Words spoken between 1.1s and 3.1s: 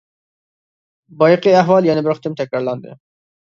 بايىقى ئەھۋال يەنە بىر قېتىم تەكرارلاندى.